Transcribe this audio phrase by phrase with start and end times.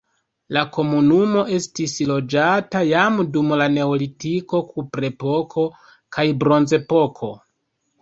[0.55, 5.69] La komunumo estis loĝata jam dum la neolitiko, kuprepoko
[6.19, 7.35] kaj bronzepoko.